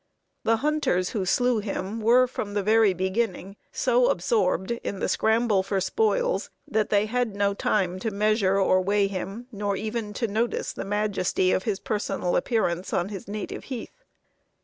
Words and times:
The 0.43 0.57
hunters 0.65 1.09
who 1.11 1.27
slew 1.27 1.59
him 1.59 2.01
were 2.01 2.25
from 2.25 2.55
the 2.55 2.63
very 2.63 2.91
beginning 2.91 3.55
so 3.71 4.07
absorbed 4.07 4.71
in 4.71 4.97
the 4.97 5.07
scramble 5.07 5.61
for 5.61 5.79
spoils 5.79 6.49
that 6.67 6.89
they 6.89 7.05
had 7.05 7.35
no 7.35 7.53
time 7.53 7.99
to 7.99 8.09
measure 8.09 8.57
or 8.59 8.81
weigh 8.81 9.05
him, 9.05 9.45
nor 9.51 9.75
even 9.75 10.11
to 10.13 10.27
notice 10.27 10.73
the 10.73 10.85
majesty 10.85 11.51
of 11.51 11.65
his 11.65 11.79
personal 11.79 12.35
appearance 12.35 12.93
on 12.93 13.09
his 13.09 13.27
native 13.27 13.65
heath. 13.65 14.03